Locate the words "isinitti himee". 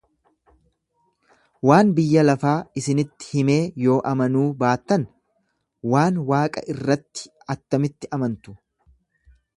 2.81-3.59